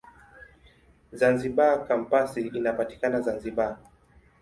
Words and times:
Zanzibar 1.19 1.75
Kampasi 1.87 2.41
inapatikana 2.57 3.17
Zanzibar. 3.25 3.73